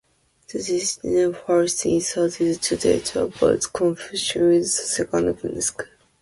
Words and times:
The 0.47 0.57
designation 0.63 1.35
"first" 1.45 1.85
is 1.85 2.17
added 2.17 2.59
today 2.63 3.01
to 3.01 3.25
avoid 3.25 3.71
confusion 3.71 4.47
with 4.47 4.63
the 4.63 4.67
Second 4.67 5.39
Viennese 5.39 5.67
School. 5.67 5.85